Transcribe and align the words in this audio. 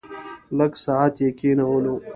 لږ 0.57 0.73
ساعت 0.85 1.15
یې 1.23 1.29
کېنولو. 1.39 1.95